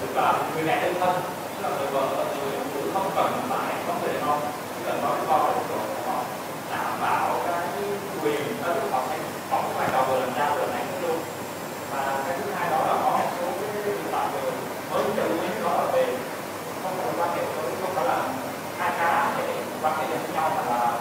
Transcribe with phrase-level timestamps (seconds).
[0.00, 1.14] tức là người mẹ đơn thân
[1.56, 2.02] tức là người vợ
[2.36, 4.40] người phụ không cần phải không thể không
[4.74, 6.22] chỉ cần nói con rồi họ
[6.70, 7.62] đảm bảo cái
[8.22, 9.16] quyền đó tức họ sẽ
[9.50, 11.18] có cái vai trò vừa làm cha vừa mẹ luôn
[11.90, 14.40] và cái thứ hai đó là có một số cái vi phạm về
[14.90, 16.04] mới cho lưu ý đó là về
[16.82, 17.42] không phải quan hệ
[17.80, 18.18] không phải là
[18.78, 20.92] hai cá để quan hệ với nhau mà là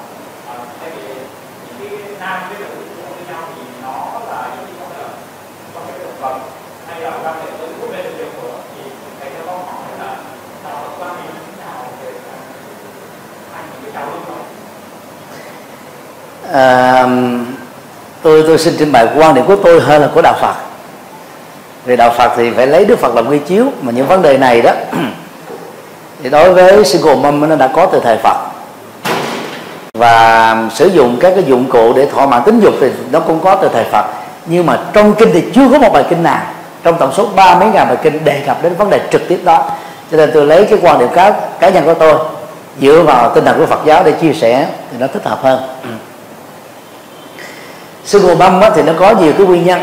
[0.48, 1.14] à, tại vì
[1.66, 2.68] những cái nam với nữ
[3.16, 5.10] với nhau thì nó là những cái không phải là
[5.74, 6.40] quan hệ động vật
[6.88, 8.82] hay là quan hệ với bố mẹ được của thì
[9.20, 10.16] thầy cho con hỏi là
[10.64, 12.12] đạo Phật quan niệm như thế nào về
[13.54, 14.40] hai những cái trào lưu đó
[16.54, 17.08] à,
[18.22, 20.54] tôi tôi xin trình bày quan điểm của tôi hơn là của đạo Phật.
[21.86, 24.38] Vì đạo Phật thì phải lấy Đức Phật làm ghi chiếu mà những vấn đề
[24.38, 24.72] này đó
[26.24, 28.38] thì đối với sư single mâm nó đã có từ thời Phật.
[29.94, 33.40] Và sử dụng các cái dụng cụ để thỏa mãn tính dục thì nó cũng
[33.40, 34.06] có từ thời Phật.
[34.46, 36.42] Nhưng mà trong kinh thì chưa có một bài kinh nào.
[36.84, 39.40] Trong tổng số ba mấy ngàn bài kinh đề cập đến vấn đề trực tiếp
[39.44, 39.64] đó.
[40.12, 42.14] Cho nên tôi lấy cái quan điểm cá cá nhân của tôi
[42.82, 45.62] dựa vào tinh thần của Phật giáo để chia sẻ thì nó thích hợp hơn.
[45.84, 45.90] Ừ
[48.10, 49.82] single mom thì nó có nhiều cái nguyên nhân.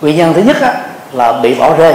[0.00, 0.74] Nguyên nhân thứ nhất á,
[1.12, 1.94] là bị bỏ rơi.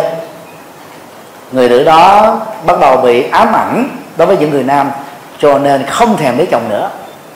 [1.51, 4.91] Người nữ đó bắt đầu bị ám ảnh đối với những người nam
[5.39, 6.89] cho nên không thèm lấy chồng nữa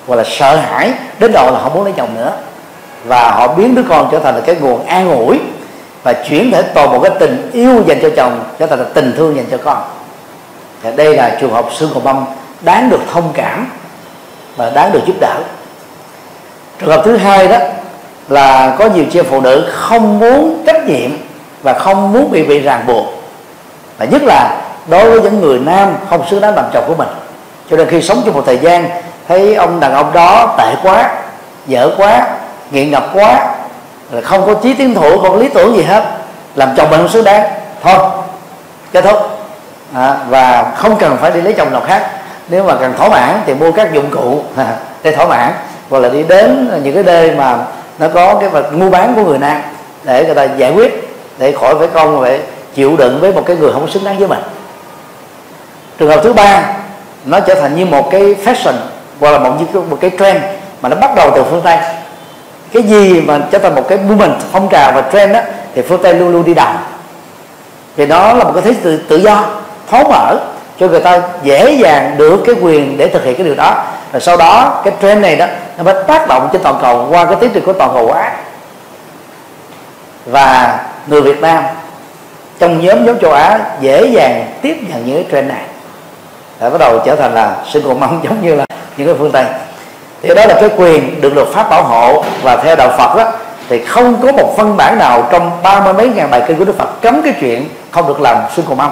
[0.08, 2.33] hoặc là sợ hãi đến độ là không muốn lấy chồng nữa.
[3.05, 5.39] Và họ biến đứa con trở thành là cái nguồn an ủi
[6.03, 9.14] và chuyển thể toàn một cái tình yêu dành cho chồng trở thành là tình
[9.17, 9.83] thương dành cho con.
[10.83, 12.25] Thì đây là trường hợp xương cầu băm
[12.61, 13.67] đáng được thông cảm
[14.55, 15.36] và đáng được giúp đỡ
[16.81, 17.57] trường hợp thứ hai đó
[18.29, 21.11] là có nhiều chị phụ nữ không muốn trách nhiệm
[21.63, 23.05] và không muốn bị bị ràng buộc.
[23.97, 27.07] Và nhất là đối với những người nam không xứng đáng làm chồng của mình.
[27.69, 28.89] Cho nên khi sống trong một thời gian
[29.27, 31.11] thấy ông đàn ông đó tệ quá
[31.67, 32.27] dở quá
[32.71, 33.55] nghiện ngập quá
[34.11, 36.03] là không có chí tiến thủ không có lý tưởng gì hết
[36.55, 37.49] làm chồng mình không xứng đáng.
[37.83, 38.09] Thôi
[38.91, 39.17] kết thúc.
[39.95, 42.09] À, và không cần phải đi lấy chồng nào khác.
[42.49, 44.43] Nếu mà cần thỏa mãn thì mua các dụng cụ
[45.03, 45.53] để thỏa mãn
[45.91, 47.57] hoặc là đi đến những cái nơi mà
[47.99, 49.61] nó có cái vật mua bán của người nam
[50.03, 52.39] để người ta giải quyết để khỏi phải công phải
[52.75, 54.39] chịu đựng với một cái người không xứng đáng với mình.
[55.99, 56.73] Trường hợp thứ ba
[57.25, 58.73] nó trở thành như một cái fashion
[59.19, 60.43] hoặc là một như một cái trend
[60.81, 61.77] mà nó bắt đầu từ phương tây.
[62.73, 65.39] Cái gì mà trở thành một cái movement phong trào và trend đó
[65.75, 66.73] thì phương tây luôn luôn đi đầu
[67.95, 69.45] vì nó là một cái thế tự, tự do
[69.89, 70.37] thoáng mở
[70.81, 73.83] cho người ta dễ dàng được cái quyền để thực hiện cái điều đó.
[74.14, 75.45] Rồi sau đó, cái trend này đó,
[75.77, 78.31] nó mới tác động trên toàn cầu qua cái tiến trình của toàn cầu hóa.
[80.25, 81.64] Và người Việt Nam
[82.59, 85.64] trong nhóm nhóm châu Á dễ dàng tiếp nhận những cái trend này.
[86.59, 88.65] Và bắt đầu trở thành là single mong giống như là
[88.97, 89.45] những cái phương Tây.
[90.21, 93.31] Thì đó là cái quyền được luật pháp bảo hộ và theo đạo Phật đó,
[93.70, 96.65] thì không có một văn bản nào trong ba mươi mấy ngàn bài kinh của
[96.65, 98.91] Đức Phật cấm cái chuyện không được làm single mong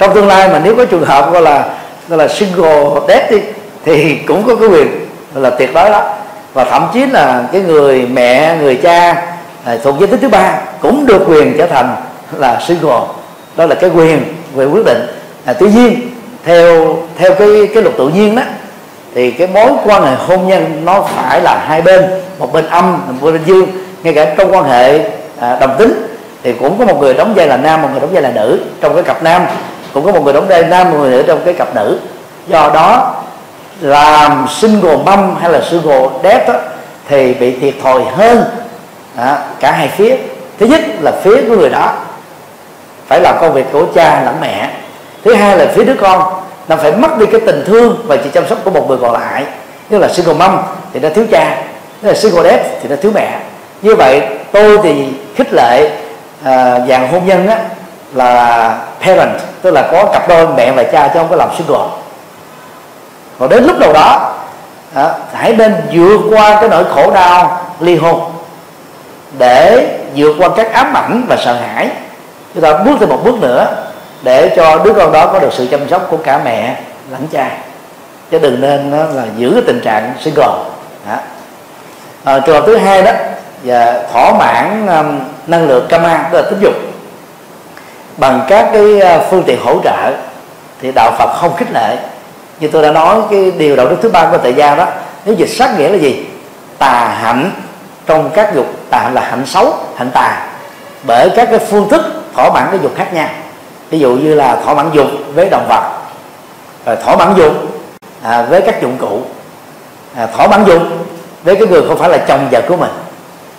[0.00, 1.64] trong tương lai mà nếu có trường hợp gọi là
[2.08, 3.38] gọi là single death đi
[3.84, 4.88] thì cũng có cái quyền
[5.34, 6.14] là tuyệt đối đó.
[6.52, 9.26] Và thậm chí là cái người mẹ người cha
[9.64, 11.96] à, thuộc giới tính thứ ba cũng được quyền trở thành
[12.36, 13.00] là single.
[13.56, 14.22] Đó là cái quyền
[14.54, 15.06] về quyết định.
[15.44, 16.00] À, tuy nhiên
[16.44, 18.42] theo theo cái cái luật tự nhiên đó
[19.14, 22.04] thì cái mối quan hệ hôn nhân nó phải là hai bên
[22.38, 23.66] một bên âm một bên dương.
[24.02, 25.00] Ngay cả trong quan hệ
[25.40, 26.06] à, đồng tính
[26.42, 28.60] thì cũng có một người đóng vai là nam một người đóng vai là nữ
[28.80, 29.42] trong cái cặp nam
[29.94, 31.98] cũng có một người đóng vai nam một người nữ trong cái cặp nữ.
[32.46, 33.14] Do đó
[33.80, 36.54] làm single mâm hay là single dad đó,
[37.08, 38.44] thì bị thiệt thòi hơn
[39.16, 40.16] à, cả hai phía.
[40.58, 41.92] Thứ nhất là phía của người đó
[43.06, 44.70] phải làm công việc của cha lẫn mẹ.
[45.24, 46.22] Thứ hai là phía đứa con
[46.68, 49.12] nó phải mất đi cái tình thương và sự chăm sóc của một người còn
[49.12, 49.44] lại.
[49.90, 50.58] Như là single mom
[50.92, 51.62] thì nó thiếu cha
[52.02, 53.38] như là single dad thì nó thiếu mẹ.
[53.82, 54.22] Như vậy
[54.52, 55.90] tôi thì khích lệ
[56.44, 57.58] à, dạng hôn nhân á
[58.14, 61.86] là parent tức là có cặp đôi mẹ và cha chứ không có làm single
[63.38, 64.34] còn đến lúc đầu đó
[64.94, 68.30] à, hãy nên vượt qua cái nỗi khổ đau ly hôn
[69.38, 71.88] để vượt qua các ám ảnh và sợ hãi.
[72.54, 73.66] Chúng ta bước thêm một bước nữa
[74.22, 76.76] để cho đứa con đó có được sự chăm sóc của cả mẹ
[77.10, 77.50] lẫn cha.
[78.30, 80.46] Chứ đừng nên là giữ cái tình trạng single
[81.08, 81.16] đó.
[82.24, 83.12] À, trường hợp thứ hai đó
[83.64, 86.72] và thỏa mãn um, năng lượng kama tức là tính dục
[88.20, 90.12] bằng các cái à, phương tiện hỗ trợ
[90.80, 91.96] thì đạo Phật không khích lệ.
[92.60, 94.86] Như tôi đã nói cái điều đạo đức thứ ba của tại gia đó
[95.24, 96.26] nếu dịch sát nghĩa là gì?
[96.78, 97.50] Tà hạnh
[98.06, 100.46] trong các dục tà hạnh là hạnh xấu hạnh tà.
[101.02, 102.02] Bởi các cái phương thức
[102.34, 103.28] thỏa mãn cái dục khác nhau.
[103.90, 105.90] Ví dụ như là thỏa mãn dục với động vật
[106.86, 107.52] rồi thỏa mãn dục
[108.22, 109.20] à, với các dụng cụ.
[110.16, 110.82] À, thỏa mãn dục
[111.44, 112.90] với cái người không phải là chồng vợ của mình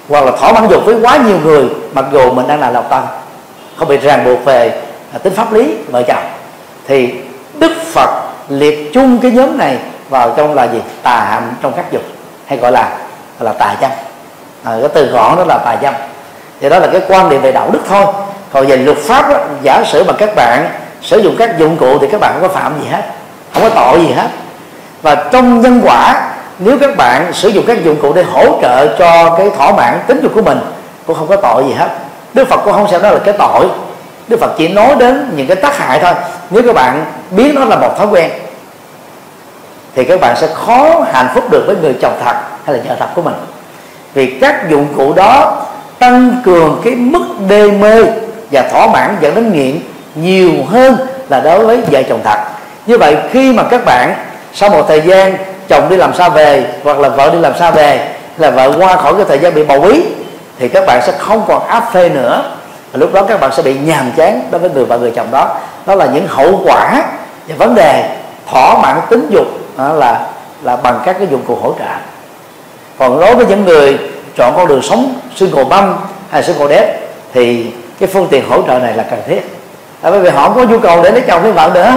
[0.09, 2.85] hoặc là thỏa mãn dục với quá nhiều người mặc dù mình đang là độc
[2.89, 3.03] thân
[3.81, 4.81] không bị ràng buộc về
[5.13, 6.23] à, tính pháp lý vợ chồng.
[6.87, 7.13] Thì
[7.59, 8.09] đức phật
[8.49, 9.77] liệt chung cái nhóm này
[10.09, 10.81] vào trong là gì?
[11.03, 12.01] Tà hạnh trong các dục
[12.45, 12.89] hay gọi là
[13.39, 13.91] gọi là tà dâm.
[14.63, 15.93] À, cái từ gọn đó là tà dâm.
[16.59, 18.05] Thì đó là cái quan điểm về đạo đức thôi.
[18.51, 20.69] Còn về luật pháp đó, giả sử mà các bạn
[21.01, 23.01] sử dụng các dụng cụ thì các bạn không có phạm gì hết
[23.53, 24.27] không có tội gì hết.
[25.01, 28.97] Và trong nhân quả nếu các bạn sử dụng các dụng cụ để hỗ trợ
[28.97, 30.59] cho cái thỏa mãn tính dục của mình
[31.07, 31.89] cũng không có tội gì hết
[32.33, 33.67] đức phật cũng không xem đó là cái tội.
[34.27, 36.13] Đức phật chỉ nói đến những cái tác hại thôi.
[36.49, 38.31] Nếu các bạn biết nó là một thói quen,
[39.95, 42.35] thì các bạn sẽ khó hạnh phúc được với người chồng thật
[42.65, 43.33] hay là vợ thật của mình.
[44.13, 45.61] Vì các dụng cụ đó
[45.99, 48.03] tăng cường cái mức đê mê
[48.51, 49.79] và thỏa mãn dẫn đến nghiện
[50.15, 50.97] nhiều hơn
[51.29, 52.37] là đối với vợ chồng thật.
[52.85, 54.15] Như vậy, khi mà các bạn
[54.53, 55.37] sau một thời gian
[55.67, 58.07] chồng đi làm sao về hoặc là vợ đi làm sao về,
[58.37, 60.03] là vợ qua khỏi cái thời gian bị bầu bí
[60.61, 62.51] thì các bạn sẽ không còn áp phê nữa.
[62.91, 65.27] Và lúc đó các bạn sẽ bị nhàm chán đối với người vợ người chồng
[65.31, 65.55] đó.
[65.85, 67.03] Đó là những hậu quả
[67.47, 68.17] và vấn đề
[68.51, 69.45] thỏa mãn tính dục,
[69.77, 70.27] đó là
[70.63, 71.85] là bằng các cái dụng cụ hỗ trợ.
[72.97, 73.99] Còn đối với những người
[74.37, 75.95] chọn con đường sống single băm
[76.29, 76.99] hay single đét
[77.33, 79.57] thì cái phương tiện hỗ trợ này là cần thiết.
[80.01, 81.95] Tại bởi vì họ không có nhu cầu để lấy chồng lấy vợ nữa,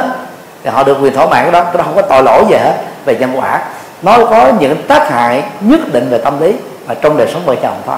[0.63, 1.65] thì họ được quyền thỏa mãn cái đó.
[1.65, 2.75] Cái đó không có tội lỗi gì hết
[3.05, 3.61] về nhân quả.
[4.03, 6.53] Nó có những tác hại nhất định về tâm lý
[6.87, 7.97] và trong đời sống vợ chồng thôi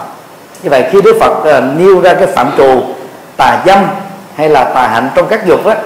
[0.62, 2.82] như vậy khi đức phật uh, nêu ra cái phạm trù
[3.37, 3.87] tà dâm
[4.37, 5.76] hay là tà hạnh trong các dục á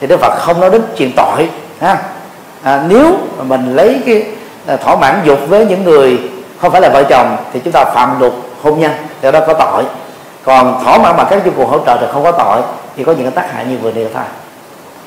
[0.00, 1.48] thì đức phật không nói đến chuyện tội
[1.80, 1.98] ha?
[2.62, 4.24] À, nếu mà mình lấy cái
[4.74, 6.18] uh, thỏa mãn dục với những người
[6.60, 8.32] không phải là vợ chồng thì chúng ta phạm luật
[8.62, 8.92] hôn nhân
[9.22, 9.84] thì đó có tội.
[10.44, 12.60] Còn thỏa mãn bằng các dụng cụ hỗ trợ thì không có tội
[12.96, 14.24] thì có những cái tác hại như vừa nêu thôi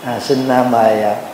[0.06, 1.33] à, xin uh, mời uh,